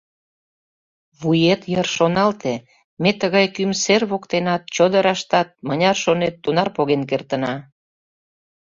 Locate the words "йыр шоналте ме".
1.73-3.11